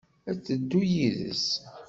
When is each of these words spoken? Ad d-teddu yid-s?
Ad 0.29 0.35
d-teddu 0.37 0.81
yid-s? 0.93 1.47